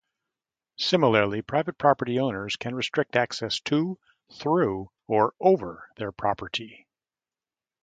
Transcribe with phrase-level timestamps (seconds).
[0.79, 3.99] Similarly, private property owners can restrict access to,
[4.33, 6.87] through, or over their property.